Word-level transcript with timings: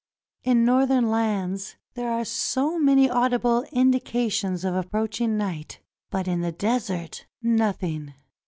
In 0.43 0.65
Northern 0.65 1.11
lands 1.11 1.75
there 1.93 2.11
are 2.11 2.25
so 2.25 2.79
many 2.79 3.07
audible 3.07 3.65
indications 3.71 4.65
of 4.65 4.73
approaching 4.73 5.37
night. 5.37 5.79
But 6.09 6.27
in 6.27 6.41
the 6.41 6.51
desert— 6.51 7.27
nothing. 7.43 8.15